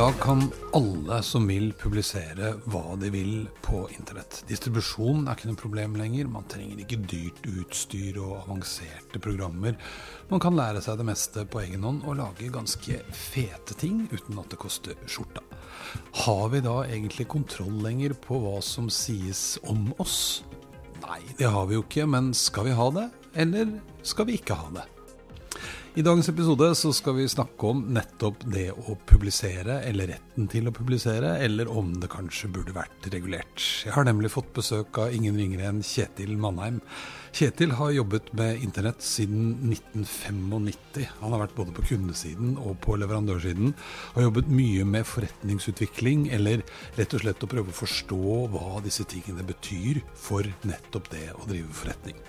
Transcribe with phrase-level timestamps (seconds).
[0.00, 4.38] Dag kan alle som vil publisere hva de vil på internett.
[4.48, 6.30] Distribusjon er ikke noe problem lenger.
[6.32, 9.76] Man trenger ikke dyrt utstyr og avanserte programmer.
[10.30, 14.40] Man kan lære seg det meste på egen hånd og lage ganske fete ting uten
[14.40, 15.44] at det koster skjorta.
[16.22, 20.40] Har vi da egentlig kontroll lenger på hva som sies om oss?
[21.04, 23.10] Nei, det har vi jo ikke, men skal vi ha det,
[23.44, 24.88] eller skal vi ikke ha det?
[25.98, 30.70] I dagens episode så skal vi snakke om nettopp det å publisere, eller retten til
[30.70, 33.58] å publisere, eller om det kanskje burde vært regulert.
[33.82, 36.78] Jeg har nemlig fått besøk av ingen ringere enn Kjetil Mannheim.
[37.34, 41.10] Kjetil har jobbet med internett siden 1995.
[41.24, 43.74] Han har vært både på kundesiden og på leverandørsiden.
[44.14, 46.62] Har jobbet mye med forretningsutvikling, eller
[47.00, 51.50] rett og slett å prøve å forstå hva disse tingene betyr for nettopp det å
[51.50, 52.22] drive forretning.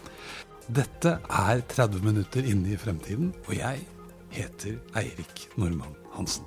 [0.70, 3.82] Dette er 30 minutter inne i fremtiden, og jeg
[4.32, 6.46] heter Eirik Normann Hansen.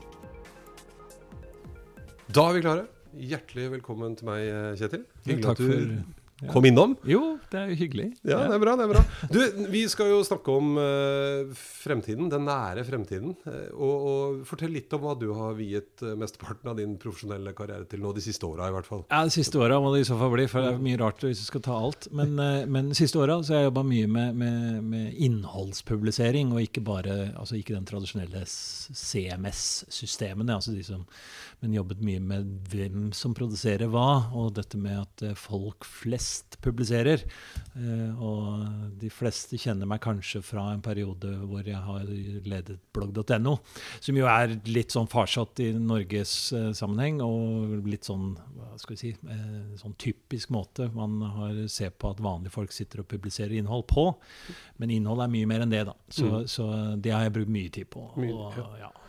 [2.30, 2.84] Da er vi klare.
[3.14, 4.46] Hjertelig velkommen til meg,
[4.78, 5.02] Kjetil.
[5.26, 6.23] Hyggelig at du.
[6.52, 6.92] Kom innom.
[7.08, 8.08] Jo, det er jo hyggelig.
[8.26, 8.72] Ja, det er bra.
[8.78, 9.38] det er bra Du,
[9.70, 13.34] Vi skal jo snakke om uh, fremtiden, den nære fremtiden.
[13.46, 17.52] Eh, og, og Fortell litt om hva du har viet eh, mesteparten av din profesjonelle
[17.56, 19.02] karriere til nå, de siste åra i hvert fall.
[19.10, 21.24] Ja, De siste åra må det i så fall bli, for det er mye rart
[21.24, 22.02] hvis du skal ta alt.
[22.14, 24.58] Men, uh, men de siste åra har jeg jobba mye med, med,
[24.90, 30.52] med innholdspublisering, og ikke bare altså ikke den tradisjonelle CMS-systemene.
[30.58, 31.02] altså de som,
[31.62, 32.40] Men jobbet mye med
[32.72, 36.33] hvem som produserer hva, og dette med at folk flest
[36.64, 37.22] publiserer.
[37.76, 43.56] Eh, og de fleste kjenner meg kanskje fra en periode hvor jeg har ledet blogg.no,
[44.00, 48.94] som jo er litt sånn farsatt i Norges eh, sammenheng, og litt sånn hva skal
[48.96, 53.08] vi si, eh, sånn typisk måte man har ser på at vanlige folk sitter og
[53.08, 54.08] publiserer innhold på.
[54.78, 55.94] Men innhold er mye mer enn det, da.
[56.08, 56.46] Så, Mm.
[56.48, 58.08] så det har jeg brukt mye tid på.
[58.16, 58.88] Mye, Og, ja.
[58.88, 59.00] Og-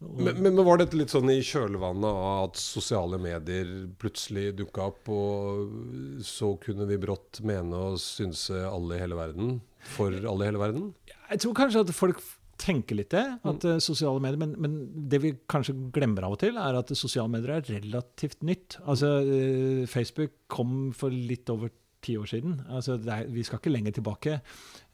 [0.00, 3.70] men, men var dette litt sånn i kjølvannet av at sosiale medier
[4.00, 9.54] plutselig dukka opp, og så kunne vi brått mene og synse alle i hele verden?
[9.96, 10.90] For alle i hele verden?
[11.30, 12.20] Jeg tror kanskje at folk
[12.60, 13.74] tenker litt det, at Mm.
[13.74, 17.28] eh, sosiale medier, men, men det vi kanskje glemmer av og til, er at sosiale
[17.28, 18.78] medier er relativt nytt.
[18.86, 21.70] Altså, eh, Facebook kom for litt over
[22.06, 22.56] ti år siden.
[22.70, 24.38] Altså, er, vi skal ikke lenger tilbake.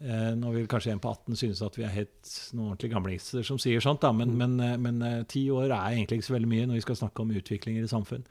[0.00, 3.46] Eh, nå vil kanskje en på 18 synes at vi er helt noen ordentlige gamlingser
[3.46, 6.36] som sier sånt, da, men, men, eh, men eh, ti år er egentlig ikke så
[6.38, 8.26] veldig mye når vi skal snakke om utviklinger i samfunn.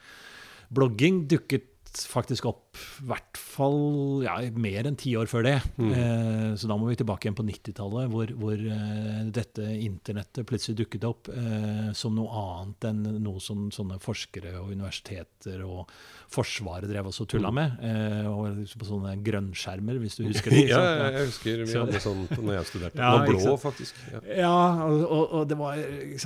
[0.71, 1.70] Blogging dukket
[2.07, 5.57] faktisk opp i hvert fall ja, mer enn ti år før det.
[5.81, 10.79] Eh, så da må vi tilbake igjen på 90-tallet, hvor, hvor eh, dette internettet plutselig
[10.83, 15.91] dukket opp eh, som noe annet enn noe som sånne forskere og universiteter og
[16.31, 17.73] Forsvaret drev også og tulla med.
[17.83, 20.61] Eh, og på sånne grønnskjermer, hvis du husker de.
[20.69, 20.79] Ja,
[21.11, 22.99] jeg husker vi hadde sånn når jeg studerte.
[23.01, 23.97] Ja, det var blå, faktisk.
[24.13, 24.21] Ja.
[24.41, 25.79] Ja, og, og, det var?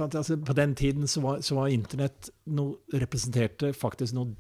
[0.06, 4.36] Altså, På den tiden så var, så var internett noe, representerte faktisk noe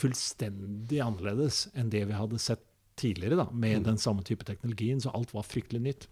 [0.00, 2.64] fullstendig annerledes enn det vi hadde sett
[3.00, 5.00] tidligere, da, med den samme type teknologien.
[5.00, 6.08] Så alt var fryktelig nytt.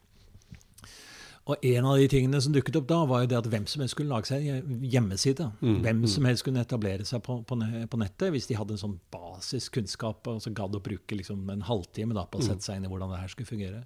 [1.49, 3.81] Og en av de tingene som dukket opp da, var jo det at hvem som
[3.81, 5.47] helst skulle lage seg en hjemmeside.
[5.85, 7.57] Hvem som helst kunne etablere seg på, på,
[7.89, 11.65] på nettet hvis de hadde en sånn basiskunnskap og så gadd å bruke liksom en
[11.65, 13.81] halvtime da, på å sette seg inn i hvordan det her skulle fungere.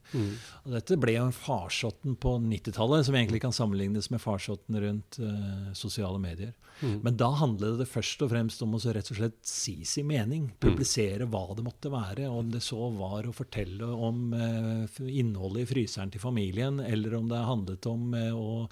[0.64, 5.22] Og dette ble jo en farsotten på 90-tallet, som egentlig kan sammenlignes med farsotten rundt
[5.22, 6.56] uh, sosiale medier.
[6.82, 10.08] Men da handlet det først og fremst om å så rett og slett si sin
[10.08, 10.48] mening.
[10.62, 12.28] Publisere hva det måtte være.
[12.28, 17.28] Om det så var å fortelle om eh, innholdet i fryseren til familien, eller om
[17.30, 18.66] det handlet om eh, å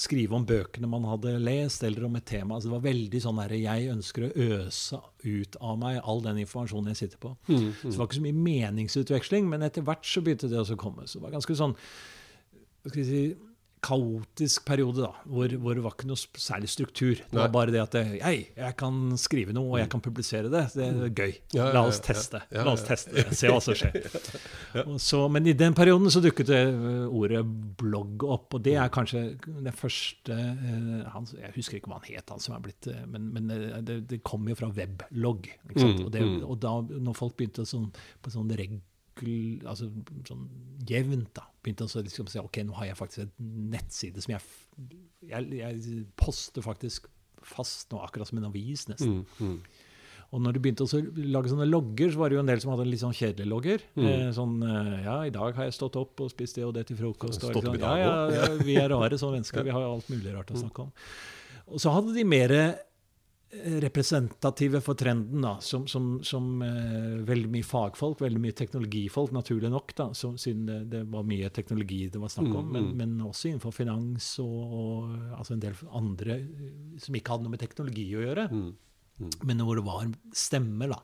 [0.00, 2.56] skrive om bøkene man hadde lest, eller om et tema.
[2.56, 6.40] Altså, det var veldig sånn der, Jeg ønsker å øse ut av meg all den
[6.46, 7.34] informasjonen jeg sitter på.
[7.50, 11.04] Så det var ikke så mye meningsutveksling, men etter hvert så begynte det å komme.
[11.06, 11.76] Så det var ganske sånn
[12.80, 13.49] hva skal jeg si,
[13.84, 17.14] kaotisk periode, da, hvor, hvor det var ikke noe særlig struktur.
[17.20, 17.54] Det var Nei.
[17.54, 20.64] bare det at jeg, jeg kan skrive noe, og jeg kan publisere det.
[20.76, 21.32] Det er gøy.
[21.56, 22.42] Ja, ja, La oss teste.
[22.52, 23.24] La oss teste det.
[23.38, 23.96] Se hva som skjer.
[25.10, 26.60] Så, men i den perioden så dukket det
[27.08, 27.40] ordet
[27.80, 29.22] blogg opp, og det er kanskje
[29.64, 33.50] det første han, Jeg husker ikke hva han het, han som er blitt Men, men
[33.86, 35.48] det, det kom jo fra weblogg.
[35.72, 36.38] Mm, Og, det, mm.
[36.46, 37.90] og da når folk begynte sånn,
[38.20, 38.78] på sånn reg
[39.68, 39.90] altså
[40.28, 40.48] sånn
[40.88, 44.42] jevnt da, begynte å liksom si ok, nå har jeg faktisk en nettside som jeg,
[45.28, 47.08] jeg, jeg poster faktisk
[47.44, 49.22] fast nå, akkurat som en avis nesten.
[49.22, 49.86] Mm, mm.
[50.30, 51.00] Og når du begynte å
[51.34, 53.50] lage sånne logger, så var det jo en del som hadde en litt sånn kjedelige
[53.50, 53.82] logger.
[53.96, 54.04] Mm.
[54.06, 56.84] Eh, sånn eh, Ja, i dag har jeg stått opp og spist det og det
[56.86, 57.42] til frokost.
[57.48, 59.64] Og liksom, ja, ja, ja, vi er rare sånne mennesker.
[59.66, 60.92] Vi har alt mulig rart å snakke om.
[61.70, 62.54] Og så hadde de mer
[63.52, 69.72] representative for trenden, da, som, som, som eh, veldig mye fagfolk, veldig mye teknologifolk, naturlig
[69.72, 72.84] nok, da, så, siden det, det var mye teknologi det var snakk om, Mm, men,
[72.84, 72.96] mm.
[72.98, 76.36] men også innenfor finans og, og altså en del andre
[77.00, 78.46] som ikke hadde noe med teknologi å gjøre.
[78.52, 78.70] Mm.
[79.44, 80.06] Men hvor det var
[80.36, 80.98] stemmer da,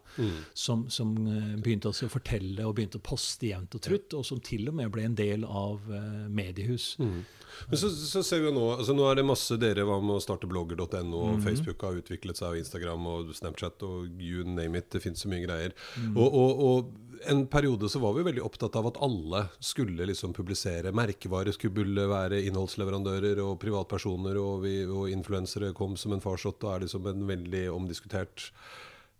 [0.57, 4.41] som, som eh, begynte å fortelle og begynte å poste jevnt og trutt, og som
[4.45, 6.95] til og med ble en del av uh, mediehus.
[6.97, 10.19] Men så, så ser vi jo nå altså Nå er det masse dere var med
[10.19, 14.81] å starte blogger.no, og Facebook har utviklet seg, og Instagram og Snapchat og you name
[14.81, 14.91] it.
[14.93, 15.77] Det fins så mye greier.
[16.15, 20.35] Og, og, og en periode så var vi veldig opptatt av at alle skulle liksom
[20.37, 20.93] publisere.
[20.95, 26.75] Merkevarer skulle være innholdsleverandører, og privatpersoner og, vi, og influensere kom som en farsott og
[26.75, 28.51] er liksom en veldig omdiskutert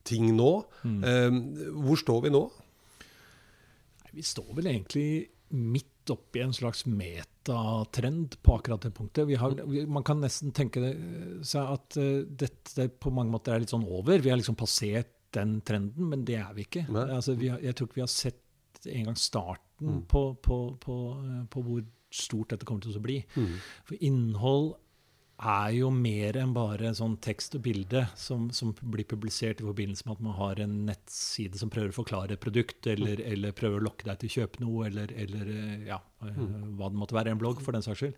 [0.07, 0.53] ting nå.
[0.85, 1.41] Eh,
[1.87, 2.45] hvor står vi nå?
[4.05, 5.09] Nei, Vi står vel egentlig
[5.57, 9.27] midt oppi en slags metatrend på akkurat det punktet.
[9.29, 9.55] Vi har,
[9.91, 10.83] man kan nesten tenke
[11.47, 14.23] seg at eh, dette på mange måter er litt sånn over.
[14.23, 16.87] Vi har liksom passert den trenden, men det er vi ikke.
[17.05, 18.43] Altså, vi har, jeg tror ikke vi har sett
[18.93, 21.85] en gang starten på, på, på, eh, på hvor
[22.17, 23.21] stort dette kommer til å bli.
[23.85, 24.75] For innhold
[25.37, 30.07] er jo mer enn bare sånn tekst og bilde som, som blir publisert i forbindelse
[30.07, 33.83] med at man har en nettside som prøver å forklare et produkt, eller, eller prøver
[33.83, 36.41] å lokke deg til å kjøpe noe, eller, eller eh, ja, eh,
[36.79, 38.17] hva det måtte være, en blogg for den saks skyld.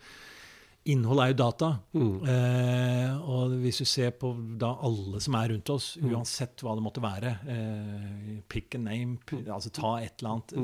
[0.88, 1.68] Innhold er jo data.
[1.94, 4.30] Eh, og hvis du ser på
[4.60, 9.18] da alle som er rundt oss, uansett hva det måtte være eh, Pick a name,
[9.26, 10.54] p- altså ta et eller annet.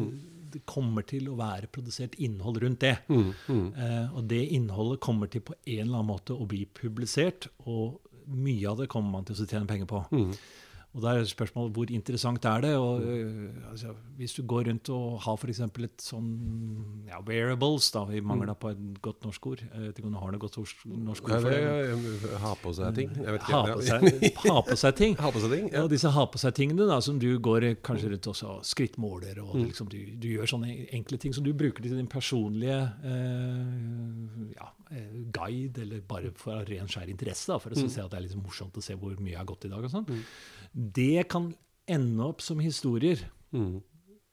[0.55, 2.97] Det kommer til å være produsert innhold rundt det.
[3.11, 8.01] Eh, og det innholdet kommer til på en eller annen måte å bli publisert, og
[8.31, 10.05] mye av det kommer man til å tjene penger på.
[10.95, 12.71] Og da er spørsmålet hvor interessant er det?
[12.79, 15.59] Og, øh, altså, hvis du går rundt og har f.eks.
[15.67, 16.29] et sånn
[17.09, 19.65] ja, wearables, da, vi mangler da på et godt norsk ord.
[19.65, 22.31] Jeg vet ikke om du har noe godt norsk ord for det.
[22.45, 23.11] Ha på seg ting?
[23.19, 23.59] Jeg vet ikke.
[23.59, 24.07] Ha på seg,
[24.47, 25.19] ha på seg ting.
[25.25, 25.67] Ha på seg ting?
[25.73, 29.41] Ja, Og disse ha på seg-tingene da, som du går kanskje rundt også og skrittmåler,
[29.43, 32.77] og liksom du, du gjør sånne enkle ting som du bruker til din personlige
[33.09, 38.13] eh, ja, eh, guide, eller bare for ren skjær interesse, da, for å se at
[38.13, 39.83] det er litt morsomt å se hvor mye jeg har gått i dag.
[39.89, 40.23] og sånn.
[40.93, 41.55] Det kan
[41.87, 43.19] ende opp som historier
[43.55, 43.83] Mm.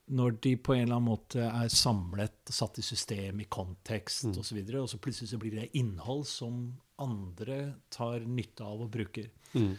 [0.10, 4.32] når de på en eller annen måte er samlet, satt i system, i kontekst Mm.
[4.32, 8.62] osv., og, så videre, og så plutselig så blir det innhold som andre tar nytte
[8.66, 9.30] av og bruker.
[9.54, 9.78] Mm.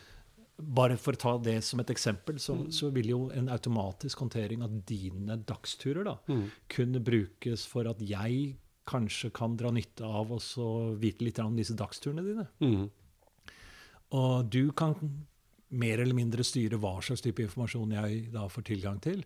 [0.63, 4.63] Bare for å ta det som et eksempel, så, så vil jo en automatisk håndtering
[4.63, 6.51] av dine dagsturer da, Mm.
[6.69, 11.75] kunne brukes for at jeg kanskje kan dra nytte av så vite litt om disse
[11.75, 12.49] dagsturene dine.
[12.61, 12.91] Mm.
[14.13, 14.95] Og du kan
[15.73, 19.25] mer eller mindre styre hva slags type informasjon jeg da får tilgang til.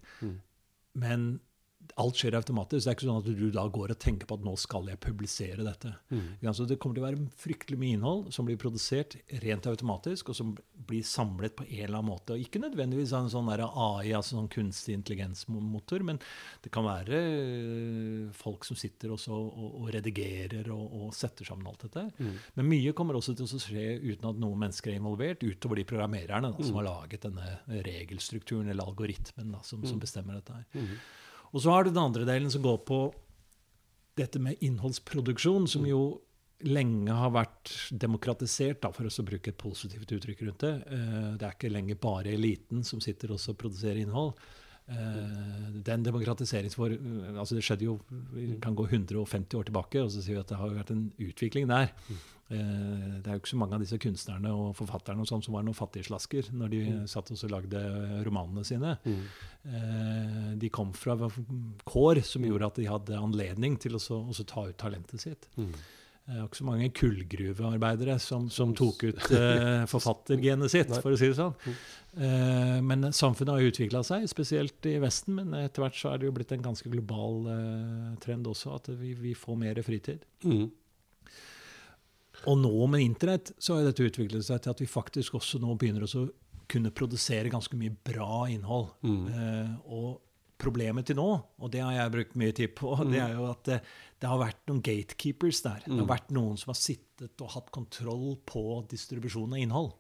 [0.96, 1.40] Men
[2.00, 2.85] alt skjer automatisk.
[2.85, 5.00] Det er ikke sånn at du da går og tenker på at nå skal jeg
[5.03, 5.93] publisere dette.
[6.11, 6.25] Mm.
[6.47, 10.38] Altså, det kommer til å være fryktelig mye innhold som blir produsert rent automatisk, og
[10.38, 10.55] som
[10.87, 12.37] blir samlet på en eller annen måte.
[12.37, 16.21] Og ikke nødvendigvis av en sånn AI, altså sånn kunstig intelligensmotor, men
[16.65, 19.27] det kan være øh, folk som sitter og,
[19.67, 22.06] og redigerer og, og setter sammen alt dette.
[22.59, 25.87] Men mye kommer også til å skje uten at noen mennesker er involvert, utover de
[25.88, 30.67] programmererne da, som har laget denne regelstrukturen eller algoritmen da, som, som bestemmer dette her.
[31.56, 33.00] Og så har du den andre delen som går på
[34.17, 36.00] dette med innholdsproduksjon, som jo
[36.69, 40.75] lenge har vært demokratisert, da, for å bruke et positivt uttrykk rundt det.
[40.92, 44.35] Eh, Det er ikke lenger bare eliten som sitter og produserer innhold.
[44.88, 46.95] Eh, Den demokratiseringsfor...
[47.38, 47.99] Altså det skjedde jo
[48.33, 51.12] Vi kan gå 150 år tilbake, og så sier vi at det har vært en
[51.19, 51.90] utvikling der.
[52.49, 55.55] Eh, Det er jo ikke så mange av disse kunstnerne og forfatterne og sånn som
[55.59, 57.83] var noen fattigslasker når de satt og lagde
[58.26, 58.97] romanene sine.
[59.66, 61.16] Eh, De kom fra
[61.85, 64.00] kår som gjorde at de hadde anledning til å
[64.47, 65.49] ta ut talentet sitt.
[66.26, 71.18] Det er ikke så mange kullgruvearbeidere som, som tok ut eh, forfattergenet sitt, for å
[71.21, 71.54] si det sånn.
[72.18, 75.37] Eh, men samfunnet har utvikla seg, spesielt i Vesten.
[75.38, 78.90] Men etter hvert så er det jo blitt en ganske global eh, trend også, at
[78.99, 80.26] vi, vi får mer fritid.
[80.42, 80.66] Mm.
[82.50, 85.78] Og nå med internett så har dette utviklet seg til at vi faktisk også nå
[85.78, 86.26] begynner å
[86.66, 88.90] kunne produsere ganske mye bra innhold.
[89.06, 90.25] Eh, og
[90.60, 93.64] problemet til nå, og det har jeg brukt mye tid på, det er jo at
[93.68, 93.80] det,
[94.22, 95.82] det har vært noen gatekeepers der.
[95.86, 99.92] Det har vært noen som har sittet og hatt kontroll på distribusjonen av innhold.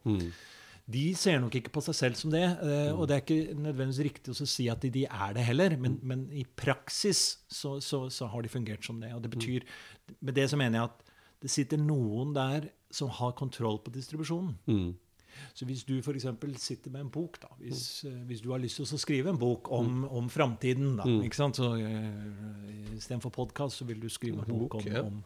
[0.86, 4.04] De ser nok ikke på seg selv som det, eh, og det er ikke nødvendigvis
[4.06, 8.04] riktig å si at de, de er det heller, men, men i praksis så, så,
[8.12, 9.10] så har de fungert som det.
[9.16, 9.66] Og det betyr,
[10.20, 11.10] Med det så mener jeg at
[11.42, 14.54] det sitter noen der som har kontroll på distribusjonen.
[14.70, 14.94] Mm.
[15.56, 16.26] Så hvis du f.eks.
[16.62, 19.40] sitter med en bok, da, hvis, eh, hvis du har lyst til å skrive en
[19.40, 21.60] bok om, om framtiden, da, ikke sant?
[21.60, 25.20] så uh, istedenfor podkast, så vil du skrive en bok om, om,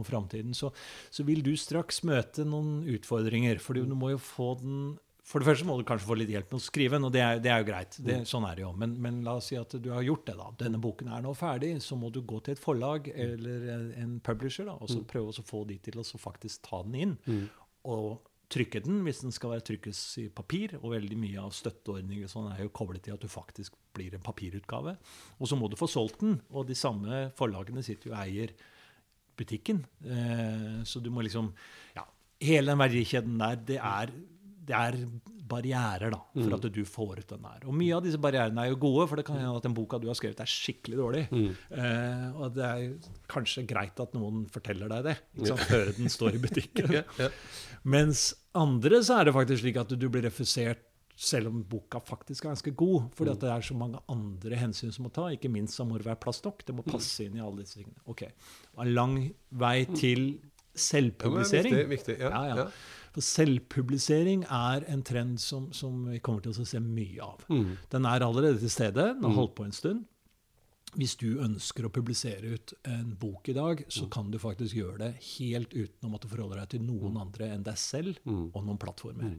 [0.00, 0.72] om framtiden, så,
[1.10, 3.62] så vil du straks møte noen utfordringer.
[3.62, 4.80] For du må jo få den
[5.28, 7.20] for det første må du kanskje få litt hjelp med å skrive den, og det
[7.20, 7.98] er, det er jo greit.
[8.00, 8.70] Det, sånn er det jo.
[8.80, 10.36] Men, men la oss si at du har gjort det.
[10.38, 10.46] da.
[10.62, 11.74] Denne boken er nå ferdig.
[11.84, 15.44] Så må du gå til et forlag eller en publisher da, og så prøve å
[15.44, 17.14] få de til å faktisk ta den inn.
[17.92, 20.76] Og trykke den hvis den skal trykkes i papir.
[20.80, 24.24] Og veldig mye av støtteordninger sånn er jo koblet til at du faktisk blir en
[24.24, 24.96] papirutgave.
[25.38, 28.54] Og så må du få solgt den, og de samme forlagene sitter jo og eier
[29.38, 29.84] butikken.
[30.04, 31.52] Eh, så du må liksom
[31.96, 32.06] Ja,
[32.42, 34.12] hele den verdikjeden der, det er,
[34.68, 34.96] det er
[35.48, 37.62] barrierer da, for at du får ut den der.
[37.70, 39.96] Og mye av disse barrierene er jo gode, for det kan hende at den boka
[40.02, 41.22] du har skrevet, er skikkelig dårlig.
[41.32, 42.82] Eh, og det er
[43.32, 46.92] kanskje greit at noen forteller deg det ikke sant, før den står i butikken.
[46.98, 47.30] Ja, ja.
[47.88, 48.26] Mens
[48.58, 50.84] andre så er det faktisk slik at du blir refusert
[51.18, 53.08] selv om boka faktisk er ganske god.
[53.18, 55.30] Fordi at det er så mange andre hensyn som må ta.
[55.34, 56.60] Ikke minst så må det være plass nok.
[56.68, 57.98] Det må passe inn i alle disse tingene.
[58.10, 58.22] Ok,
[58.78, 59.16] en lang
[59.64, 60.28] vei til
[61.26, 62.18] Ja, det er viktig, viktig.
[62.22, 62.68] Ja, Ja,
[63.18, 67.42] For selvpublisering er en trend som, som vi kommer til å se mye av.
[67.50, 67.72] Mm.
[67.90, 69.08] Den er allerede til stede.
[69.18, 70.04] Den har holdt på en stund.
[70.96, 74.10] Hvis du ønsker å publisere ut en bok i dag, så Mm.
[74.10, 77.20] kan du faktisk gjøre det helt uten å måtte forholde deg til noen Mm.
[77.20, 79.34] andre enn deg selv og noen plattformer.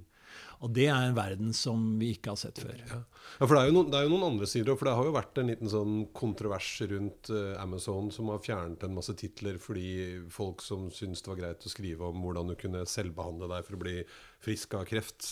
[0.60, 2.80] Og det er en verden som vi ikke har sett før.
[2.90, 5.08] Ja, for det er, jo noen, det er jo noen andre sider, for det har
[5.08, 9.60] jo vært en liten sånn kontrovers rundt eh, Amazon som har fjernet en masse titler
[9.62, 9.88] fordi
[10.34, 13.78] folk som syntes det var greit å skrive om hvordan du kunne selvbehandle deg for
[13.80, 13.96] å bli
[14.44, 15.30] frisk av kreft,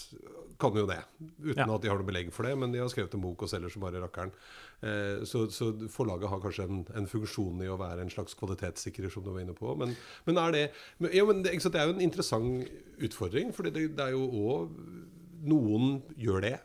[0.60, 1.00] kan jo det.
[1.44, 1.68] Uten Ja.
[1.76, 3.72] at de har noe belegg for det, men de har skrevet en bok og selger
[3.72, 4.32] som bare rakkeren.
[4.86, 9.10] Eh, så, så forlaget har kanskje en, en funksjon i å være en slags kvalitetssikrer,
[9.10, 9.72] som du var inne på.
[9.80, 9.96] Men,
[10.28, 10.66] men er det
[11.00, 14.14] men, ja, men det, sant, det er jo en interessant utfordring, for det, det er
[14.18, 14.78] jo òg
[15.48, 16.56] Noen gjør det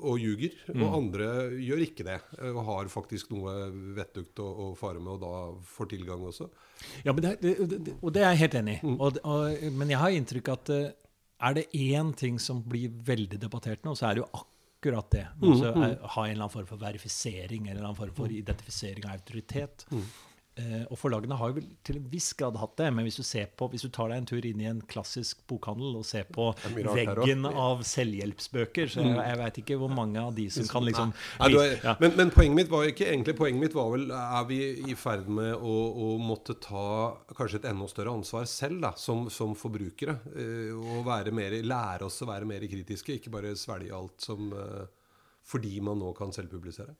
[0.00, 1.26] og ljuger, og andre
[1.60, 2.18] gjør ikke det.
[2.50, 3.54] Og har faktisk noe
[3.96, 6.46] vettugt å, å fare med, og da får tilgang også.
[7.04, 8.94] Ja, men det, det, det, og det er jeg helt enig Mm.
[8.94, 9.00] i.
[9.00, 10.92] Og, og, men jeg har inntrykk av at eh,
[11.48, 14.56] er det én ting som blir veldig debattert nå, så er det jo akkurat
[15.10, 15.26] det.
[15.42, 18.14] Mm, Altså, er, ha en eller annen form for verifisering eller en eller annen form
[18.16, 19.86] for identifisering av autoritet.
[19.90, 20.04] Mm.
[20.60, 23.50] Eh, og forlagene har jo til en viss grad hatt det, men hvis du, ser
[23.56, 26.50] på, hvis du tar deg en tur inn i en klassisk bokhandel og ser på
[26.76, 31.14] veggen av selvhjelpsbøker, så jeg, jeg veit ikke hvor mange av de som kan liksom
[31.40, 31.96] er, ja.
[32.02, 34.58] men, men poenget mitt var ikke egentlig Poenget mitt var vel Er vi
[34.90, 35.74] i ferd med å,
[36.04, 36.84] å måtte ta
[37.36, 40.18] kanskje et enda større ansvar selv, da, som, som forbrukere?
[40.36, 44.50] eh, og være mer, lære oss å være mer kritiske, ikke bare svelge alt som
[44.52, 44.88] eh,
[45.50, 46.94] Fordi man nå kan selvpublisere?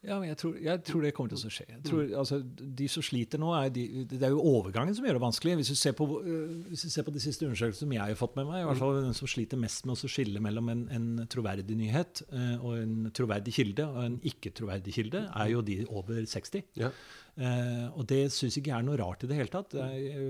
[0.00, 1.66] Ja, men jeg tror, jeg tror det kommer til å skje.
[1.84, 2.38] Tror, altså,
[2.80, 5.58] de som sliter nå, er de, det er jo overgangen som gjør det vanskelig.
[5.58, 8.16] Hvis du ser på, øh, hvis du ser på de siste undersøkelsene som jeg har
[8.16, 10.86] fått med meg, i hvert fall den som sliter mest med å skille mellom en,
[10.96, 15.82] en troverdig nyhet øh, og en troverdig kilde og en ikke-troverdig kilde, er jo de
[15.90, 16.64] over 60.
[16.80, 16.94] Ja.
[17.40, 19.76] Uh, og det syns ikke jeg er noe rart i det hele tatt.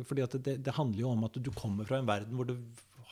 [0.07, 2.57] Fordi at det, det handler jo om at du kommer fra en verden hvor du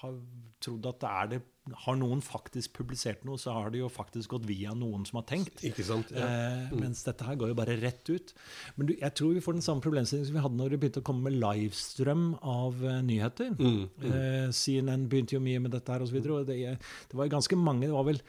[0.03, 0.19] har
[0.65, 1.39] trodd at det er det
[1.85, 5.27] Har noen faktisk publisert noe, så har det jo faktisk gått via noen som har
[5.29, 5.61] tenkt.
[5.69, 6.09] Ikke sant?
[6.17, 6.25] Ja.
[6.25, 8.33] Eh, mens dette her går jo bare rett ut.
[8.79, 11.03] Men du, jeg tror vi får den samme problemstillingen som vi hadde når det begynte
[11.03, 13.53] å komme med livestrøm av eh, nyheter.
[13.61, 16.17] Mm, Eh, CNN begynte jo mye med dette her osv.
[16.49, 17.85] Det, det var ganske mange.
[17.85, 18.23] Det var vel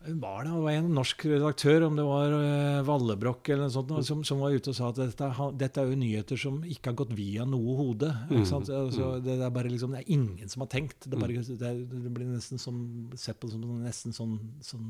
[0.00, 3.90] var det, det var en norsk redaktør, om det var uh, Vallebrokk eller noe sånt,
[4.08, 5.28] som, som var ute og sa at dette,
[5.60, 8.08] dette er jo nyheter som ikke har gått via noe hode.
[8.48, 8.70] Sant?
[8.72, 11.04] Altså, det, det er bare liksom, det er ingen som har tenkt.
[11.04, 12.80] Det, bare, det, er, det blir nesten som,
[13.20, 14.88] sett på som nesten sånn, sånn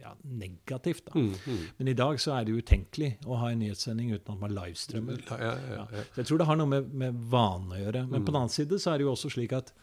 [0.00, 1.04] ja, negativt.
[1.10, 1.20] Da.
[1.20, 1.62] Mm, mm.
[1.76, 5.20] Men i dag så er det utenkelig å ha en nyhetssending uten at man livestreamer.
[5.28, 5.86] Ja, ja.
[6.14, 8.06] Så jeg tror det har noe med, med vanen å gjøre.
[8.08, 9.74] Men på den annen side så er det jo også slik at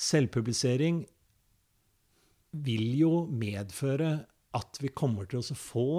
[0.00, 1.04] selvpublisering
[2.50, 4.12] vil jo medføre
[4.58, 5.90] at vi kommer til å få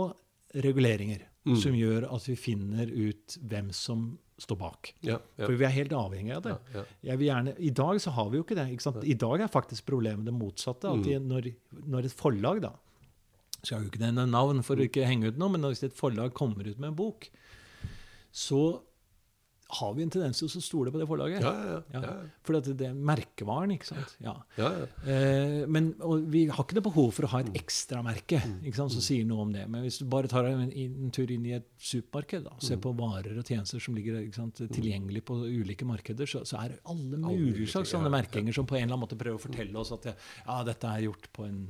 [0.62, 1.27] reguleringer
[1.58, 4.91] som gjør at vi finner ut hvem som står bak.
[5.05, 5.46] Ja, ja.
[5.46, 6.53] For vi er helt avhengig av det.
[7.05, 8.67] Ja, gjerne, I dag så har vi jo ikke det.
[8.75, 8.93] Ikke?
[9.05, 10.89] I dag er faktisk problemet det motsatte.
[10.89, 11.51] At de, når,
[11.86, 12.74] når et forlag da,
[13.62, 16.34] skal jo ikke nevne navn for å ikke henge ut noe, men hvis et forlag
[16.38, 17.27] kommer ut med en bok,
[18.34, 18.81] så
[19.72, 21.42] har vi en tendens til å stole på det forlaget.
[21.46, 21.51] Ja,
[21.94, 22.13] ja, ja.
[22.44, 24.16] For det er merkevaren, ikke sant.
[24.24, 24.34] Ja.
[24.58, 24.88] Ja, ja.
[25.10, 25.94] Eh, men
[26.32, 27.50] vi har ikke noe behov for å ha Mm.
[27.56, 29.68] et ekstramerke ikke sant, som sier noe om det.
[29.70, 32.68] Men hvis du bare tar en, en tur inn i et supermarked, og Mm.
[32.68, 34.20] ser på varer og tjenester som ligger
[34.72, 38.75] tilgjengelig på ulike markeder, så, så er det alle mulige slags sånne merkinger som på
[38.78, 41.62] en eller annen måte prøver å fortelle oss at ja, dette er gjort på en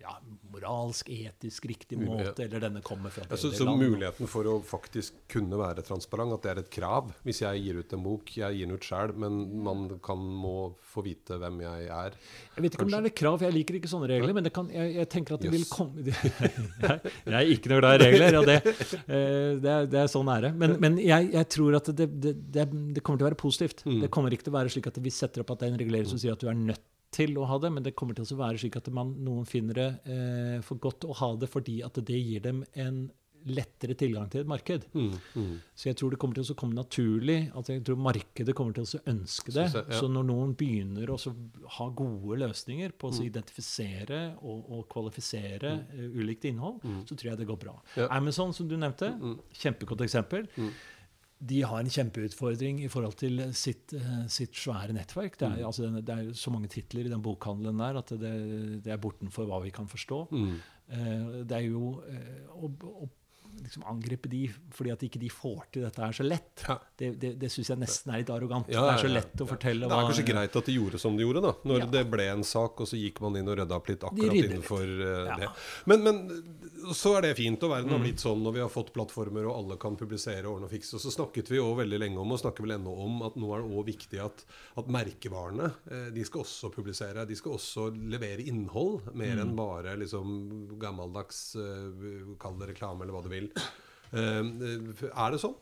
[0.00, 0.14] ja,
[0.58, 5.16] moralsk, etisk riktig måte, eller denne kommer fra det så, så muligheten for å faktisk
[5.30, 8.58] kunne være transparent, at det er et krav Hvis jeg gir ut en bok, jeg
[8.58, 12.16] gir den ut sjøl, men man kan, må få vite hvem jeg er.
[12.56, 14.52] Jeg vet ikke om det er et krav, jeg liker ikke sånne regler, men det
[14.56, 16.34] kan, jeg, jeg tenker at det vil komme jeg,
[17.32, 20.28] jeg er ikke noe glad i regler, og det, eh, det, er, det er sånn
[20.28, 20.52] det.
[20.60, 23.84] Men, men jeg, jeg tror at det, det, det, det kommer til å være positivt.
[23.86, 24.02] Mm.
[24.04, 25.80] Det kommer ikke til å være slik at vi setter opp at det er en
[25.80, 26.84] regulering som sier at du er nødt
[27.14, 29.74] til å ha det, men det kommer til å være slik at man, noen finner
[29.74, 33.08] det eh, for godt å ha det fordi at det gir dem en
[33.48, 34.82] lettere tilgang til et marked.
[34.92, 35.52] Mm, mm.
[35.78, 37.36] Så jeg tror det kommer til å komme naturlig.
[37.56, 39.68] at jeg tror Markedet kommer til å ønske det.
[39.72, 40.00] Jeg, ja.
[40.02, 41.16] Så når noen begynner å
[41.78, 43.22] ha gode løsninger på å Mm.
[43.30, 47.76] identifisere og, og kvalifisere eh, ulikt innhold, så tror jeg det går bra.
[47.96, 48.08] Ja.
[48.18, 49.38] Amazon, som du nevnte, Mm.
[49.54, 50.48] kjempegodt eksempel.
[51.40, 55.36] De har en kjempeutfordring i forhold til sitt, eh, sitt svære nettverk.
[55.38, 55.66] Det er, Mm.
[55.66, 59.46] altså, det er så mange titler i den bokhandelen der at det, det er bortenfor
[59.46, 60.28] hva vi kan forstå.
[60.32, 60.56] Mm.
[60.90, 62.70] Eh, det er jo eh, å,
[63.04, 63.08] å
[63.62, 64.42] liksom angripe de
[64.74, 66.64] fordi at ikke de får til dette her så lett.
[66.68, 66.76] Ja.
[66.98, 68.68] Det, det, det syns jeg nesten er litt arrogant.
[68.72, 71.16] Ja, det er så lett å fortelle Det er kanskje greit at de gjorde som
[71.18, 71.52] de gjorde, da.
[71.68, 74.34] Når det ble en sak, og så gikk man inn og rydda opp litt akkurat
[74.36, 75.36] de innenfor eh, Ja.
[75.42, 75.48] det.
[75.90, 78.04] Men, men så er det fint, og verden har Mm.
[78.06, 80.94] blitt sånn når vi har fått plattformer og alle kan publisere, ordne og fikse.
[80.94, 83.50] Og så snakket vi òg veldig lenge om, og snakker vel ennå om, at nå
[83.56, 84.44] er det òg viktig at,
[84.78, 87.26] at merkevarene eh, de skal også publisere.
[87.28, 89.42] De skal også levere innhold, mer Mm.
[89.44, 90.30] enn bare liksom
[90.80, 93.47] gammeldags eh, Kall det reklame, eller hva du vil.
[93.56, 94.42] Eh,
[95.12, 95.56] er det sånn?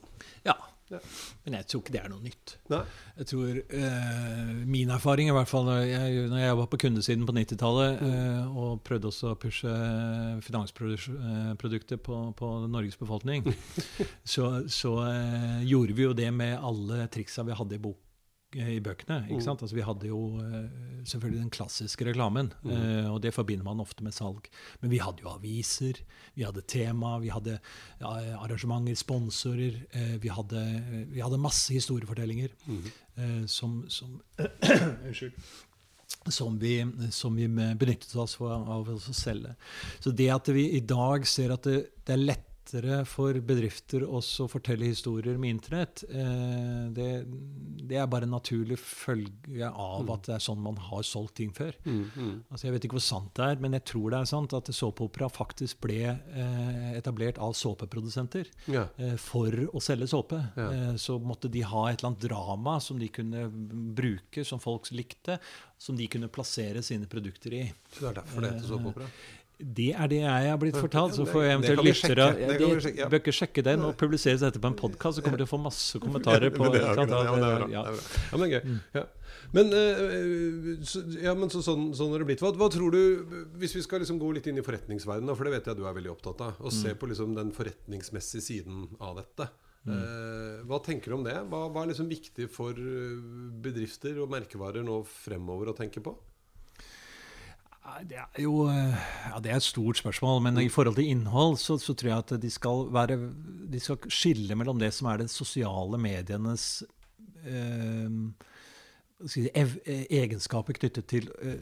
[0.47, 0.57] Ja.
[0.87, 1.01] Ja.
[1.43, 2.53] Men jeg tror ikke det er noe nytt.
[2.71, 2.79] Nei?
[3.19, 7.27] Jeg tror eh, Min erfaring, i hvert fall når jeg, når jeg var på kundesiden
[7.27, 9.73] på 90-tallet eh, og prøvde også å pushe
[10.47, 13.51] finansprodukter på, på Norges befolkning,
[14.37, 18.06] så, så eh, gjorde vi jo det med alle triksa vi hadde i bok
[18.57, 19.23] i bøkene.
[19.31, 19.63] ikke sant?
[19.63, 23.11] Altså Vi hadde jo eh, selvfølgelig den klassiske reklamen, mm.
[23.13, 24.49] og det forbinder man ofte med salg.
[24.83, 26.01] Men vi hadde jo aviser,
[26.35, 27.59] vi hadde tema, vi hadde
[28.01, 29.83] arrangementer, sponsorer.
[29.93, 30.65] Eh, vi, hadde,
[31.13, 33.47] vi hadde masse historiefortellinger mm.
[33.51, 34.21] som, som
[35.07, 35.37] Unnskyld.
[36.31, 36.81] Som vi,
[37.15, 39.53] som vi benyttet oss av, av å selge.
[40.03, 42.23] Så det at vi i dag ser at det, det er
[42.67, 47.25] lettere for bedrifter også å fortelle historier med internett, eh, det,
[47.87, 51.53] det er bare en naturlig følge av at det er sånn man har solgt ting
[51.55, 51.75] før.
[51.85, 52.35] Mm, mm.
[52.51, 54.73] Altså Jeg vet ikke hvor sant det er, men jeg tror det er sant at
[54.75, 58.51] såpeopera faktisk ble eh, etablert av såpeprodusenter.
[58.73, 58.87] Ja.
[58.99, 60.41] Eh, for å selge såpe.
[60.57, 60.95] Ja.
[61.01, 63.47] Så måtte de ha et eller annet drama som de kunne
[63.97, 65.39] bruke, som folk likte,
[65.79, 67.65] som de kunne plassere sine produkter i.
[67.93, 69.11] Så det er derfor det heter såpeopera?
[69.57, 71.15] Det er det jeg har blitt fortalt.
[71.17, 72.27] Så får jeg eventuelt lyttere.
[72.37, 73.09] Det ja.
[73.09, 75.55] Bør ikke sjekke den og publiseres dette på en podkast, så kommer de til å
[75.55, 77.15] få masse kommentarer på det er sant.
[77.15, 78.43] Ja, men det er.
[78.43, 78.75] Det gøy.
[78.99, 79.05] Ja.
[79.57, 82.45] Men, eh, så, ja, men så, sånn, sånn har det blitt.
[82.45, 85.57] Hva, hva tror du, hvis vi skal liksom gå litt inn i forretningsverdenen, for det
[85.57, 89.17] vet jeg du er veldig opptatt av, og se på liksom den forretningsmessige siden av
[89.23, 89.49] dette.
[89.87, 91.37] Eh, hva tenker du om det?
[91.47, 93.19] Hva, hva er liksom viktig for eh,
[93.63, 96.17] bedrifter og merkevarer nå fremover å tenke på?
[98.07, 98.97] Det er jo eh,
[99.31, 102.25] ja, det er et stort spørsmål, men i forhold til innhold så, så tror jeg
[102.25, 103.19] at de skal, være,
[103.73, 106.83] de skal skille mellom det som er de sosiale medienes
[107.47, 108.11] eh,
[109.25, 109.77] si, eh,
[110.13, 111.61] egenskaper knyttet til eh,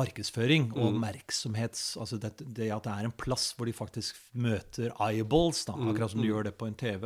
[0.00, 1.82] markedsføring og oppmerksomhets...
[2.00, 6.10] Altså det, det at det er en plass hvor de faktisk møter eyeballs, da, akkurat
[6.12, 7.02] som du gjør det på en TV.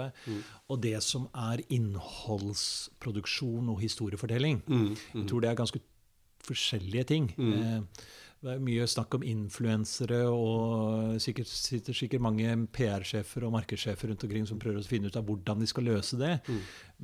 [0.71, 4.57] Og det som er innholdsproduksjon og historiefortelling.
[5.15, 5.81] Jeg tror det er ganske
[6.47, 7.25] forskjellige ting.
[7.39, 7.81] Eh,
[8.41, 14.25] det er mye snakk om influensere, og sikkert sitter sikkert mange PR-sjefer og markedssjefer rundt
[14.25, 16.39] omkring som prøver å finne ut av hvordan de skal løse det.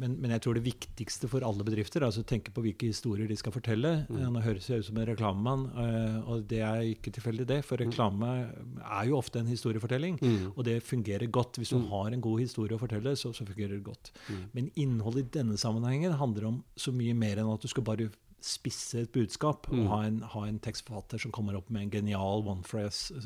[0.01, 2.89] Men, men jeg tror det viktigste for alle bedrifter er altså å tenke på hvilke
[2.89, 3.93] historier de skal fortelle.
[4.09, 4.25] Mm.
[4.33, 7.63] Nå høres jeg ut som en reklamemann, eh, og det er ikke tilfeldig, det.
[7.69, 8.33] For reklame
[8.81, 10.17] er jo ofte en historiefortelling,
[10.55, 11.61] og det fungerer godt.
[11.61, 14.15] Hvis du har en god historie å fortelle, så, så fungerer det godt.
[14.57, 18.09] Men innholdet i denne sammenhengen handler om så mye mer enn at du skal bare
[18.43, 22.45] spisse et budskap og ha en, ha en tekstforfatter som kommer opp med en genial
[22.47, 23.17] one-frase.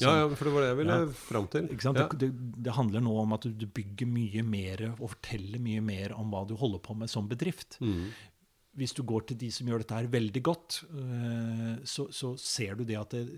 [0.00, 1.08] Ja, ja, for det var det jeg ville Ja.
[1.12, 1.66] fram til.
[1.74, 1.92] Ja.
[1.92, 2.30] Det, det,
[2.64, 6.44] det handler nå om at du, bygger mye mer og forteller mye mer om hva
[6.48, 7.80] du holder på med som bedrift.
[7.80, 8.06] Mm.
[8.74, 12.74] Hvis du går til de som gjør dette her veldig godt, øh, så, så ser
[12.74, 13.28] du det at det,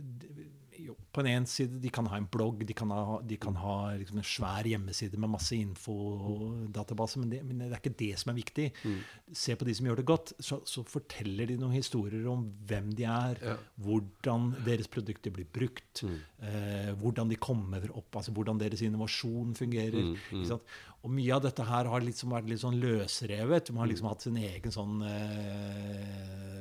[1.17, 3.95] på en ene side de kan ha en blogg, de kan ha, de kan ha
[3.97, 7.97] liksom en svær hjemmeside med masse info og database, men det, men det er ikke
[8.03, 8.67] det som er viktig.
[8.85, 8.99] Mm.
[9.33, 12.91] Se på de som gjør det godt, så, så forteller de noen historier om hvem
[12.99, 13.57] de er, Ja.
[13.81, 16.19] hvordan deres produkter blir brukt, Mm.
[16.45, 20.13] eh, hvordan de kommer opp, altså hvordan deres innovasjon fungerer.
[20.33, 20.63] Mm, sant?
[21.07, 23.71] Og mye av dette her har liksom vært litt sånn løsrevet.
[23.71, 26.57] Man har liksom hatt sin egen sånn eh,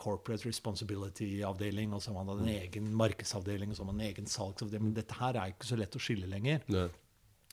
[0.00, 4.08] corporate responsibility-avdeling, og så har man hatt en egen markedsavdeling, og så har man en
[4.08, 4.86] egen salgsavdeling.
[4.88, 6.64] Men dette her er ikke så lett å skille lenger.
[6.72, 6.86] Ne.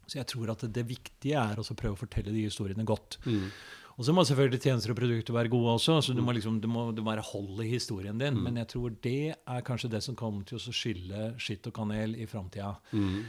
[0.07, 3.19] Så jeg tror at det viktige er å prøve å fortelle de historiene godt.
[3.27, 3.49] Mm.
[3.97, 6.69] Og så må selvfølgelig tjenester og produkter være gode også, så du må liksom, du
[6.69, 8.37] må, du må være hold i historien din.
[8.45, 12.13] Men jeg tror det er kanskje det som kommer til å skille skitt og kanel
[12.15, 12.75] i framtida.
[12.93, 13.25] Mm.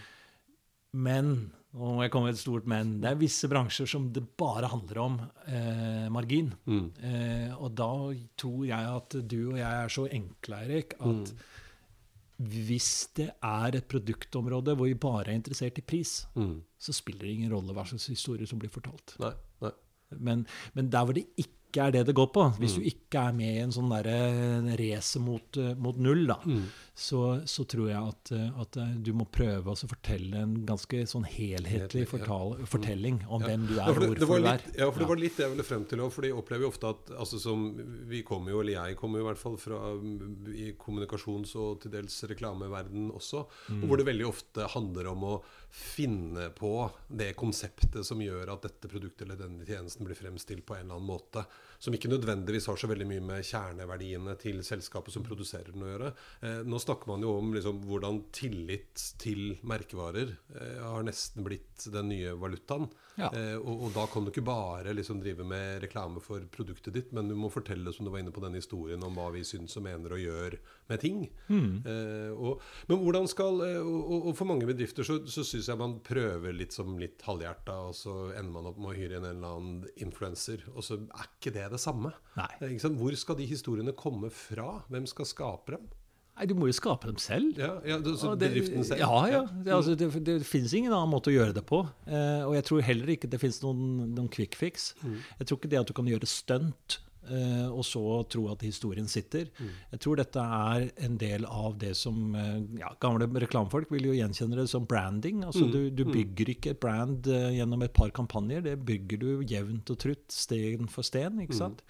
[0.97, 4.71] Men, og jeg komme med et stort men, det er visse bransjer som det bare
[4.73, 6.53] handler om eh, margin.
[6.65, 6.87] Mm.
[7.05, 7.91] Eh, og da
[8.41, 11.35] tror jeg at du og jeg er så enkle, Eirik, at
[12.39, 16.61] hvis det er et produktområde hvor vi bare er interessert i pris, Mm.
[16.79, 19.17] så spiller det ingen rolle hva slags historie som blir fortalt.
[19.19, 19.73] Nei, nei.
[20.23, 22.81] Men, men der hvor det ikke er det det går på, hvis Mm.
[22.81, 26.65] du ikke er med i en sånn derre race mot, eh, mot null, da, Mm.
[26.97, 31.05] så, så tror jeg at, eh, at eh, du må prøve å fortelle en ganske
[31.07, 33.49] sånn helhetlig fortal, fortelling om Ja.
[33.49, 34.61] hvem du er, Ja, det, og det hvorfor du er.
[34.79, 36.11] ja, for det var litt det jeg ville frem til òg.
[36.13, 37.77] For de opplever jo ofte at altså som,
[38.09, 41.81] Vi kommer jo, eller jeg kommer jo i hvert fall fra mm, i kommunikasjons- og
[41.83, 43.47] til dels reklameverden også.
[43.69, 43.83] Mm.
[43.83, 48.65] Og hvor det veldig ofte handler om å finne på det konseptet som gjør at
[48.65, 51.45] dette produktet eller denne tjenesten blir fremstilt på en eller annen måte.
[51.79, 55.91] Som ikke nødvendigvis har så veldig mye med kjerneverdiene til selskapet som produserer den å
[55.93, 56.09] gjøre.
[56.43, 61.87] Eh, nå snakker man jo om liksom, hvordan tillit til merkevarer eh, har nesten blitt
[61.95, 62.89] den nye valutaen.
[63.19, 63.29] Ja.
[63.35, 67.13] Eh, og, og da kan du ikke bare liksom drive med reklame for produktet ditt,
[67.15, 69.79] men du må fortelle som du var inne på den historien om hva vi syns
[69.79, 71.23] og mener og gjør med ting.
[71.53, 71.83] Mm.
[72.39, 76.55] og, men hvordan skal og- og for mange bedrifter så, så syns jeg man prøver
[76.57, 79.59] litt som litt halvhjerta, og så ender man opp med å hyre inn en eller
[79.59, 82.13] annen influenser, og så er ikke det det samme.
[82.39, 82.51] Nei.
[82.65, 82.77] Eh?
[82.99, 84.83] Hvor skal de historiene komme fra?
[84.93, 85.89] Hvem skal skape dem?
[86.39, 87.57] Nei, du må jo skape dem selv.
[87.59, 89.01] Ja, ja bedriften selv?
[89.03, 89.41] Ja, ja.
[89.51, 91.83] Det, altså, det, det finnes ingen annen måte å gjøre det på.
[92.07, 94.93] Eh, og jeg tror heller ikke det finnes noen, noen quick fix.
[95.03, 97.01] Jeg tror ikke det at du kan gjøre stunt
[97.73, 99.49] og så tro at historien sitter.
[99.93, 104.17] Jeg tror dette er en del av det som eh, ja, Gamle reklamefolk vil jo
[104.17, 105.45] gjenkjenne det som branding.
[105.49, 108.65] Altså, du, du bygger ikke et brand eh, gjennom et par kampanjer.
[108.67, 111.43] Det bygger du jevnt og trutt, sten for sten.
[111.45, 111.85] ikke sant?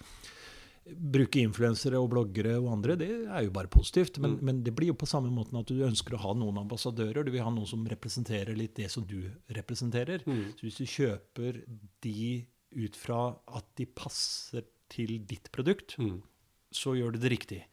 [0.89, 4.19] bruke influensere og bloggere og andre, det er jo bare positivt.
[4.21, 7.25] Men, men det blir jo på samme måten at du ønsker å ha noen ambassadører.
[7.25, 9.19] Du vil ha noen som representerer litt det som du
[9.55, 10.25] representerer.
[10.57, 11.61] Så hvis du kjøper
[12.05, 12.47] de
[12.77, 13.21] ut fra
[13.57, 16.21] at de passer til ditt produkt, Mm.
[16.71, 17.65] så gjør du det riktig.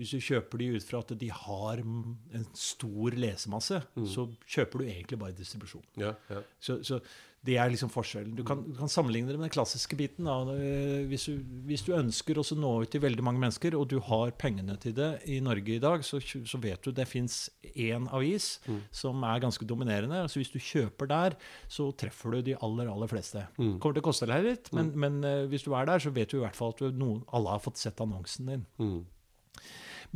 [0.00, 4.86] Hvis du kjøper de ut fra at de har en stor lesemasse, så kjøper du
[4.88, 5.84] egentlig bare distribusjon.
[6.00, 6.40] Ja, ja.
[6.60, 7.02] Så, så
[7.44, 8.34] det er liksom forskjellen.
[8.36, 10.26] Du kan, du kan sammenligne det med den klassiske biten.
[10.28, 10.34] Da.
[10.60, 13.94] Eh, Hvis, du, hvis du ønsker å nå ut til veldig mange mennesker, og du
[14.04, 17.38] har pengene til det i Norge i dag, så, så vet du det fins
[17.72, 18.58] én avis
[18.92, 20.20] som er ganske dominerende.
[20.28, 21.36] Så hvis du kjøper der,
[21.68, 23.46] så treffer du de aller, aller fleste.
[23.56, 26.28] Kommer til å koste deg litt, men, men eh, hvis du er der, så vet
[26.32, 28.66] du i hvert fall at noen, alle har fått sett annonsen din.
[28.80, 29.00] Mm.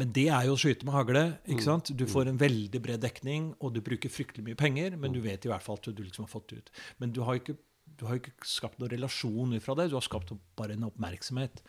[0.00, 1.24] Men det er jo å skyte med hagle.
[1.46, 1.92] ikke sant?
[1.94, 5.46] Du får en veldig bred dekning, og du bruker fryktelig mye penger, men du vet
[5.46, 6.72] i hvert fall at du liksom har fått det ut.
[7.02, 7.56] Men du har ikke,
[8.00, 11.62] du har ikke skapt noen relasjon ut fra det, du har skapt bare en oppmerksomhet.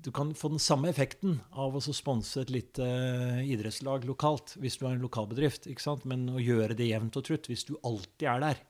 [0.00, 4.78] Du kan få den samme effekten av å sponse et lite eh, idrettslag lokalt, hvis
[4.80, 6.06] du er en lokalbedrift, ikke sant?
[6.08, 8.66] men å gjøre det jevnt og trutt, hvis du alltid er der.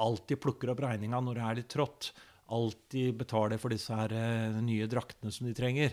[0.00, 2.12] Alltid plukker opp regninga når det er litt trått.
[2.54, 5.92] Alltid betaler for disse her eh, nye draktene som de trenger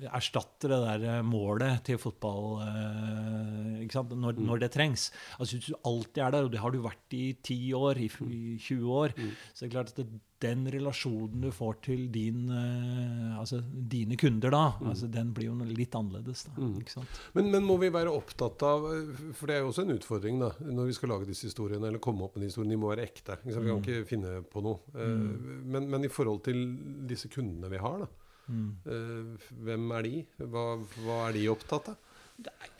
[0.00, 4.16] erstatte det der eh, målet til fotball eh, ikke sant?
[4.18, 5.10] Når, når det trengs.
[5.38, 8.08] Altså Hvis du alltid er der, og det har du vært i 10 år, i,
[8.08, 9.16] i 20 år,
[9.52, 14.16] så er det klart at det, den relasjonen du får til din, eh, altså, dine
[14.18, 16.46] kunder da, altså, den blir jo litt annerledes.
[16.48, 17.20] da, sant?
[17.36, 18.88] Men, men må vi være opptatt av
[19.36, 22.02] For det er jo også en utfordring da, når vi skal lage disse historiene, eller
[22.02, 22.74] komme opp med de historiene.
[22.74, 23.38] De må være ekte.
[23.44, 24.80] Vi kan ikke finne på noe.
[24.96, 26.64] Men, men i forhold til
[27.06, 28.21] disse kundene vi har, da.
[28.50, 30.24] Eh, Hvem er de?
[30.42, 30.64] Hva,
[31.02, 32.08] hva er de opptatt av?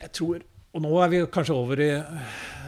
[0.01, 1.89] Jeg tror og nå er vi kanskje over i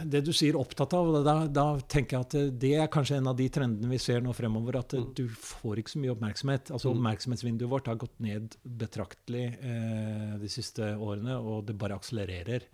[0.06, 1.08] det du sier 'opptatt av'.
[1.10, 4.20] og Da, da tenker jeg at det er kanskje en av de trendene vi ser
[4.22, 4.78] nå fremover.
[4.78, 6.70] At du får ikke så mye oppmerksomhet.
[6.70, 12.68] Altså Oppmerksomhetsvinduet vårt har gått ned betraktelig eh, de siste årene, og det bare akselererer.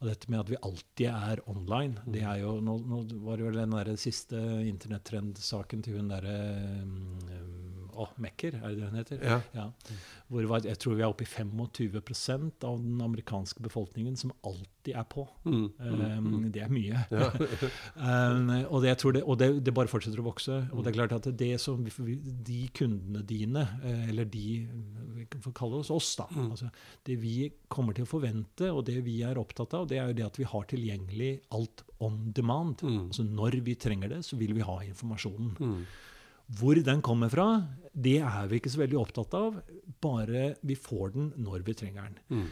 [0.00, 3.44] Og dette med at vi alltid er online, det er jo Nå, nå var det
[3.44, 6.38] vel den der siste internettrendsaken til hun derre
[7.94, 9.22] Å, Mekker, er det det hun heter?
[9.54, 9.66] Ja.
[10.28, 14.94] Hvor var, jeg tror vi er oppe i 25% av den amerikanske befolkningen som alltid
[14.98, 15.24] er på.
[15.46, 15.66] Mm.
[15.78, 17.04] Um, det er mye.
[17.96, 20.58] um, og det, det, og det, det bare fortsetter å vokse.
[20.74, 24.44] Og det er klart at det som vi- de kundene dine, eh, eller de
[25.14, 26.26] vi får kalle oss oss, da.
[26.34, 26.68] Altså,
[27.06, 30.18] det vi kommer til å forvente, og det vi er opptatt av, det er jo
[30.18, 32.82] det at vi har tilgjengelig alt on demand.
[32.84, 35.84] Altså Når vi trenger det, så vil vi ha informasjonen.
[36.46, 37.48] Hvor den kommer fra,
[37.94, 39.60] det er vi ikke så veldig opptatt av.
[40.04, 42.48] Bare vi får den når vi trenger den.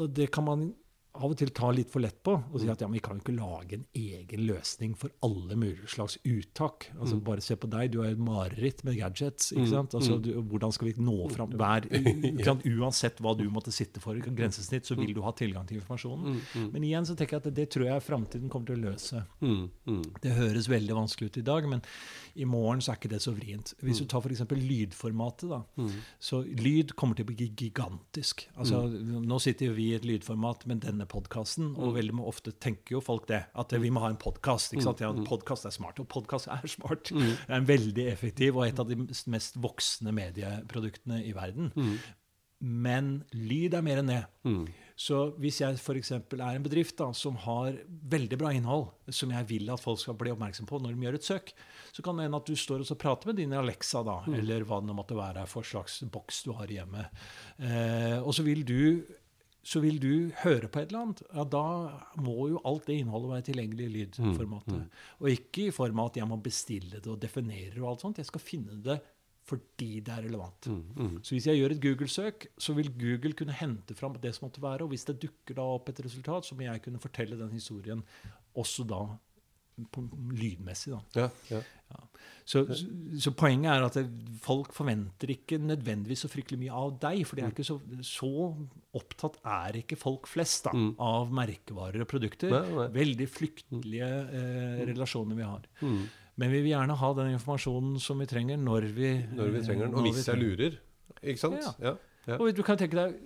[0.00, 0.70] Og det kan man
[1.10, 3.18] av og til ta litt for lett på og si at ja, men vi kan
[3.18, 6.86] jo ikke lage en egen løsning for alle mulige slags uttak.
[6.94, 9.50] Altså Bare se på deg, du er et mareritt med gadgets.
[9.50, 9.96] ikke sant?
[9.98, 11.88] Altså, du, Hvordan skal vi nå fram hver.
[12.80, 16.38] Uansett hva du måtte sitte for i grensesnitt, så vil du ha tilgang til informasjonen.
[16.70, 19.24] Men igjen så tenker jeg at det tror jeg framtiden kommer til å løse.
[19.42, 19.66] Mm.
[19.90, 20.02] Mm.
[20.22, 21.82] Det høres veldig vanskelig ut i dag, men
[22.34, 23.74] i morgen så er ikke det så vrient.
[23.82, 24.42] Hvis du tar f.eks.
[24.50, 25.62] lydformatet, da,
[26.20, 28.46] så lyd kommer til å bli gigantisk.
[28.56, 28.82] Altså,
[29.24, 31.74] Nå sitter jo vi i et lydformat, men denne podkasten.
[31.76, 34.72] Og veldig ofte tenker jo folk det, at vi må ha en podkast.
[34.74, 35.98] Ja, podkast er smart.
[36.00, 37.10] Og podkast er smart.
[37.10, 41.72] Det er en veldig effektiv og et av de mest voksne medieproduktene i verden.
[42.60, 44.22] Men lyd er mer enn det.
[45.00, 46.10] Så hvis jeg f.eks.
[46.12, 47.78] er en bedrift da, som har
[48.12, 51.16] veldig bra innhold, som jeg vil at folk skal bli oppmerksom på når de gjør
[51.16, 51.52] et søk,
[51.88, 54.34] så kan det hende at du står og prater med din Alexa, da, mm.
[54.42, 57.06] eller hva det måtte være for slags boks du har hjemme.
[57.64, 59.00] Eh, og så vil, du,
[59.64, 61.24] så vil du høre på et eller annet.
[61.32, 61.64] Ja, da
[62.20, 64.82] må jo alt det innholdet være tilgjengelig i lydformatet.
[64.82, 64.84] Mm.
[64.84, 65.16] Mm.
[65.22, 68.20] Og ikke i form av at jeg må bestille det og definere og alt sånt.
[68.20, 69.00] Jeg skal finne det
[69.50, 70.68] fordi det er relevant.
[70.70, 71.16] Mm, mm.
[71.26, 74.62] Så hvis jeg gjør et Google-søk, så vil Google kunne hente fram det som måtte
[74.62, 74.86] være.
[74.86, 78.04] Og hvis det dukker da opp et resultat, så må jeg kunne fortelle den historien
[78.58, 79.04] også da
[79.92, 80.04] på,
[80.36, 80.92] lydmessig.
[80.92, 81.22] Da.
[81.22, 81.60] Ja, ja.
[81.90, 82.00] Ja.
[82.44, 82.86] Så, så,
[83.22, 83.96] så, poenget er at
[84.42, 87.22] folk forventer ikke nødvendigvis så fryktelig mye av deg.
[87.26, 87.54] For de er mm.
[87.56, 88.30] ikke så, så
[89.00, 90.92] opptatt er ikke folk flest da, mm.
[91.02, 92.54] av merkevarer og produkter.
[92.94, 94.10] Veldig flyktelige
[94.40, 95.68] eh, relasjoner vi har.
[96.38, 99.88] Men vi vil gjerne ha den informasjonen som vi trenger, når vi, når vi trenger
[99.88, 99.98] den.
[99.98, 100.78] Og hvis jeg lurer.
[101.20, 101.60] Ikke sant?
[101.82, 101.96] Ja.
[102.28, 102.38] ja.
[102.38, 103.18] Og du kan tenke deg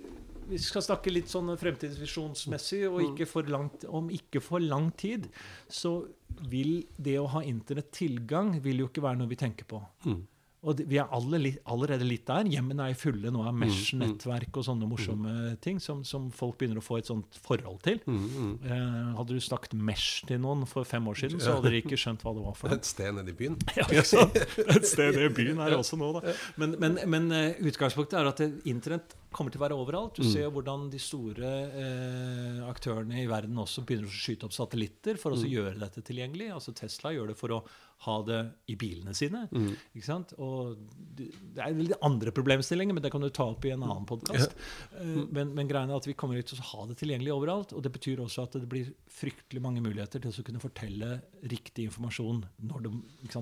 [0.49, 3.07] vi skal snakke litt sånn fremtidsvisjonsmessig, og mm.
[3.12, 5.31] ikke for langt, om ikke for lang tid,
[5.73, 6.03] så
[6.51, 9.81] vil det å ha internettilgang vil jo ikke være noe vi tenker på.
[10.05, 10.23] Mm.
[10.64, 12.48] Og vi er allerede litt der.
[12.50, 15.59] Hjemmene er fulle nå av mm, Mesh-nettverk og sånne morsomme mm.
[15.64, 18.00] ting som, som, folk begynner å få et sånt forhold til.
[18.09, 21.83] Mm, eh, hadde du snakket Mesh til noen for fem år siden, så hadde de
[21.83, 22.81] ikke skjønt hva det var for noe.
[22.81, 23.59] Et sted nede i byen.
[23.74, 24.37] Ja, ikke sant?
[24.38, 26.35] Et sted nede i byen er det også nå, da.
[26.61, 30.18] Men, men, men uh, utgangspunktet er at internett kommer til å være overalt.
[30.18, 35.18] Du ser hvordan de store eh, aktørene i verden også begynner å skyte opp satellitter
[35.20, 36.53] for å gjøre dette tilgjengelig.
[36.55, 37.61] Altså Tesla gjør det for å
[38.04, 39.44] ha det i bilene sine.
[39.52, 39.70] Mm.
[39.96, 40.35] ikke sant?
[40.42, 40.74] Og
[41.16, 41.30] det
[41.62, 44.57] er litt andre problemstillinger, men det kan du ta opp i en annen podkast.
[44.98, 45.22] Mm.
[45.30, 47.72] Men, men greia er at vi kommer til å ha det tilgjengelig overalt.
[47.76, 51.16] Og det betyr også at det blir fryktelig mange muligheter til å kunne fortelle
[51.48, 52.92] riktig informasjon når det,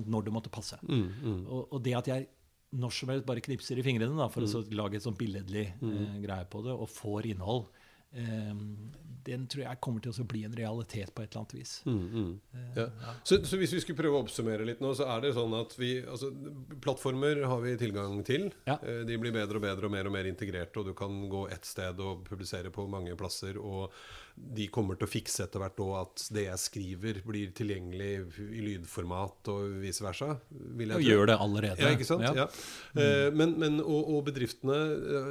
[0.05, 0.79] når det måtte passe.
[0.87, 1.43] Mm, mm.
[1.49, 2.29] Og, og, det at jeg
[2.73, 6.15] når som helst bare knipser i fingrene da, for å lage et sånn billedlig eh,
[6.23, 7.67] greie på det, og får innhold
[9.23, 11.73] den tror jeg kommer til å bli en realitet på et eller annet vis.
[11.87, 12.31] Mm, mm.
[12.53, 12.87] Uh, ja.
[13.23, 15.75] Så, så, hvis vi skulle prøve å oppsummere litt nå, så er det sånn at
[15.79, 16.31] vi altså,
[16.83, 18.49] Plattformer har vi tilgang til.
[18.67, 18.77] Ja.
[18.83, 21.45] Uh, de blir bedre og bedre og mer og mer integrerte, og du kan gå
[21.53, 23.59] ett sted og publisere på mange plasser.
[23.61, 23.93] Og
[24.33, 28.09] de kommer til å fikse etter hvert òg at det jeg skriver, blir tilgjengelig
[28.43, 30.31] i lydformat og vice versa.
[30.79, 31.83] Vil og gjør det allerede.
[31.83, 32.25] Ja, ikke sant?
[32.25, 32.47] Ja.
[32.93, 33.01] Mm.
[33.01, 34.79] Uh, men, men og, og, bedriftene,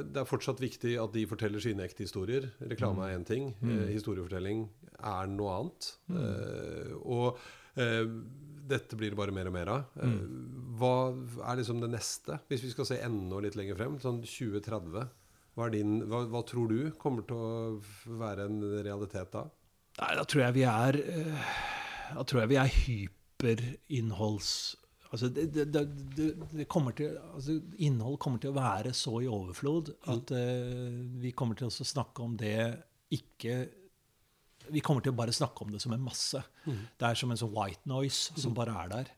[0.07, 2.47] det er fortsatt viktig at de forteller sine ekte historier.
[2.63, 3.51] Reklame er én ting.
[3.59, 3.73] Mm.
[3.73, 4.65] Uh, historiefortelling
[4.99, 5.91] er noe annet.
[6.07, 6.95] Mm.
[7.03, 7.43] Og
[8.69, 9.97] dette blir det bare mer og mer av.
[9.99, 10.19] Mm.
[10.79, 10.93] Hva
[11.49, 13.97] er liksom det neste, hvis vi skal se enda litt lenger frem?
[14.03, 15.03] Sånn 2030?
[15.53, 19.45] Hva, din, hva, hva, tror du kommer til å være en realitet da?
[19.99, 21.51] Nei, da tror jeg vi er eh,
[22.15, 24.53] Da tror jeg vi er hyperinnholds...
[25.13, 25.83] Altså det, det,
[26.49, 31.29] det, kommer til, altså innhold kommer til å være så i overflod at uh, vi
[31.37, 32.55] kommer til å snakke om det
[33.13, 33.59] ikke
[34.73, 36.41] Vi kommer til å bare snakke om det som en masse.
[36.65, 36.81] Mm.
[36.97, 38.57] Det er som en sånn white noise som mm.
[38.57, 39.13] bare er der.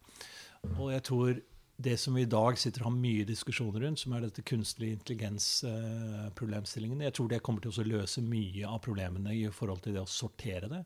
[0.74, 1.40] Og jeg tror
[1.78, 4.92] det som vi i dag sitter og har mye diskusjoner rundt, som er dette kunstig
[4.96, 10.04] intelligens-problemstillingen, jeg tror det kommer til å løse mye av problemene i forhold til det
[10.06, 10.84] å sortere det.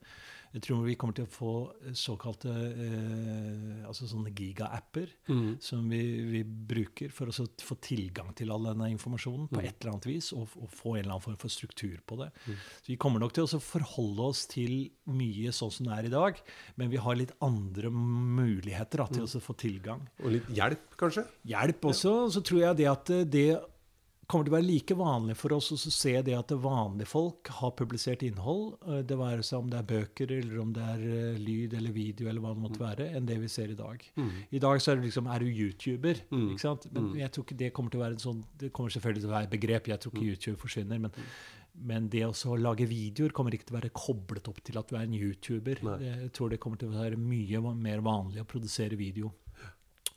[0.56, 1.52] Jeg tror vi kommer til å få
[1.98, 5.60] såkalte eh, altså sånne giga-apper mm.
[5.62, 9.68] som vi, vi, bruker for å få tilgang til all denne informasjonen på mm.
[9.68, 12.32] et eller annet vis, og, og, få en eller annen form for struktur på det.
[12.48, 12.60] Mm.
[12.82, 14.76] Så Vi kommer nok til å forholde oss til
[15.10, 16.42] mye sånn som det er i dag,
[16.82, 19.34] men vi har litt andre muligheter da, til mm.
[19.38, 20.08] å få tilgang.
[20.24, 21.28] Og litt hjelp, kanskje?
[21.50, 22.16] Hjelp også.
[22.34, 23.50] Så tror jeg det at det
[24.30, 27.74] kommer til å være like vanlig for oss å se det at vanlige folk har
[27.78, 31.40] publisert innhold, eh, det være seg om det er bøker eller om det er eh,
[31.42, 32.86] lyd eller video, eller hva det måtte mm.
[32.86, 34.06] være, enn det vi ser i dag.
[34.20, 34.34] Mm.
[34.60, 36.24] I dag så er det liksom Er du YouTuber?
[36.30, 36.50] Mm.
[36.54, 36.90] ikke sant?
[36.94, 37.16] Men mm.
[37.24, 39.34] jeg tror ikke det kommer til å være en sånn Det kommer selvfølgelig til å
[39.34, 39.90] være et begrep.
[39.90, 40.34] Jeg tror ikke mm.
[40.34, 41.02] YouTube forsvinner.
[41.08, 41.16] men
[41.80, 44.98] men det å lage videoer kommer ikke til å være koblet opp til at du
[44.98, 45.80] er en YouTuber.
[45.86, 45.98] Nei.
[46.04, 49.32] Jeg tror det kommer til å være mye mer vanlig å produsere video.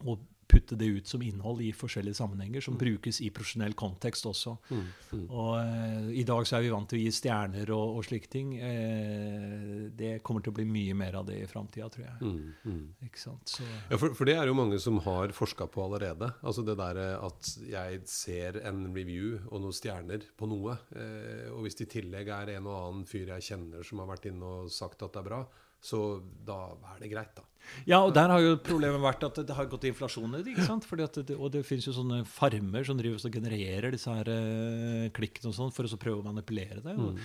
[0.09, 2.80] Og putte det ut som innhold i forskjellige sammenhenger, som mm.
[2.82, 4.54] brukes i profesjonell kontekst også.
[4.70, 4.82] Mm.
[5.12, 5.24] Mm.
[5.28, 8.30] Og uh, I dag så er vi vant til å gi stjerner og, og slike
[8.32, 8.54] ting.
[8.60, 12.16] Uh, det kommer til å bli mye mer av det i framtida, tror jeg.
[12.20, 12.82] Mm, mm.
[13.08, 13.54] Ikke sant?
[13.56, 16.32] Så, ja, for, for, det er jo mange som har forska på allerede.
[16.42, 21.64] Altså det der at jeg ser en review og noen stjerner på noe, uh, og
[21.66, 24.56] hvis det i tillegg er en og annen fyr jeg kjenner som har vært inne
[24.62, 25.44] og sagt at det er bra,
[25.82, 27.42] Så da er det greit, da.
[27.88, 30.53] Ja, og der har jo problemet vært at det har gått inflasjon i det.
[30.55, 30.87] ikke sant?
[30.88, 34.29] Fordi at det, og det finnes jo sånne farmer som driver og genererer disse her
[34.33, 36.94] eh, klikkene og sånn, for å så prøve å manipulere det.
[37.01, 37.18] Og,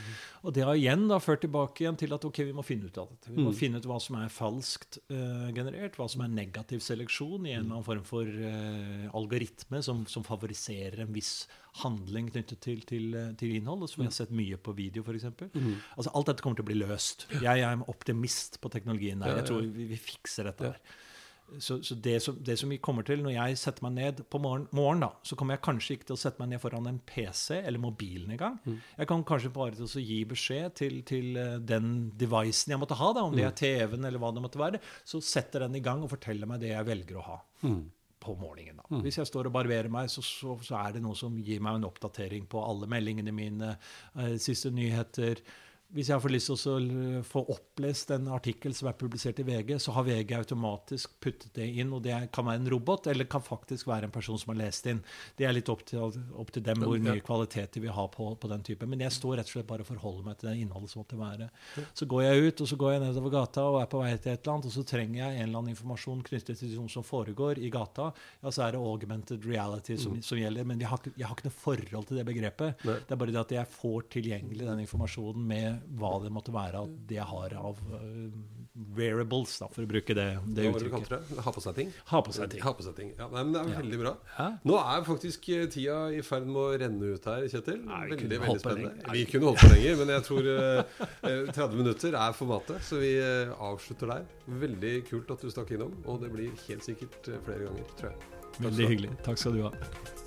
[0.44, 3.02] og det har igjen da ført tilbake igjen til at ok, vi må finne ut
[3.02, 3.34] av dette.
[3.34, 7.46] Vi må finne ut hva som er falskt eh, generert, hva som er negativ seleksjon
[7.48, 11.48] i en eller annen form for eh, algoritme som, som favoriserer en viss
[11.84, 15.28] handling knyttet til, til, eh, til innhold, som vi har sett mye på video, f.eks.
[15.98, 17.28] Altså, alt dette kommer til å bli løst.
[17.44, 19.36] Jeg er optimist på teknologien der.
[19.44, 20.80] Jeg tror vi, vi fikser dette her.
[21.60, 24.40] Så, så det, som, det som vi kommer til når jeg setter meg ned på
[24.44, 27.00] morgen, morgen, da, så kommer jeg kanskje ikke til å sette meg ned foran en
[27.08, 28.58] PC eller mobilen engang.
[28.98, 32.98] Jeg kan kanskje bare til å gi beskjed til, til eh, den devicen jeg måtte
[33.00, 34.82] ha, da, om det er TV-en eller hva det måtte være.
[35.08, 37.38] Så setter den i gang og forteller meg det jeg velger å ha
[38.20, 38.82] på morgenen.
[38.84, 39.00] da.
[39.06, 41.80] Hvis jeg står og barberer meg, så, så, så er det noe som gir meg
[41.80, 43.78] en oppdatering på alle meldingene mine,
[44.20, 45.40] eh, siste nyheter.
[45.96, 49.78] Hvis jeg får lyst til å få opplest en artikkel som er publisert i VG,
[49.80, 53.44] så har VG automatisk puttet det inn, og det kan være en robot, eller kan
[53.44, 55.00] faktisk være en person som har lest inn.
[55.40, 56.04] Det er litt opp til,
[56.36, 58.90] opp til dem hvor mye kvalitet de vil ha på, på den type.
[58.90, 61.22] Men jeg står rett og slett bare og forholder meg til det innholdet som måtte
[61.22, 61.48] være.
[61.96, 64.34] Så går jeg ut, og så går jeg nedover gata og er på vei til
[64.34, 67.08] et eller annet, og så trenger jeg en eller annen informasjon knyttet til noe som
[67.08, 68.10] foregår i gata.
[68.44, 71.48] Ja, så er det augmented reality som, som gjelder, men jeg har, jeg har ikke
[71.48, 72.84] noe forhold til det begrepet.
[72.84, 76.86] Det er bare det at jeg får tilgjengelig den informasjonen med hva det måtte være
[76.88, 77.82] at det har av
[78.98, 81.10] wearables, da, for å bruke det, det uttrykket.
[81.10, 81.42] det?
[81.46, 81.90] Ha på seg ting?
[82.12, 82.62] Ha på seg ting.
[82.62, 83.10] Ha på seg ting.
[83.18, 84.14] Ja, nei, men det er veldig bra.
[84.70, 87.82] Nå er faktisk eh, tida i ferd med å renne ut her, Kjetil.
[87.88, 89.16] Nei, vi veldig, veldig spennende.
[89.18, 93.02] Vi kunne holdt på lenger, men jeg tror eh, eh, 30 minutter er formatet, så
[93.02, 94.30] vi eh, avslutter der.
[94.68, 98.14] Veldig kult at du stakk innom, og det blir helt sikkert eh, flere ganger, tror
[98.14, 98.32] jeg.
[98.48, 98.64] Takk.
[98.70, 99.14] Veldig hyggelig.
[99.26, 100.27] Takk skal du ha.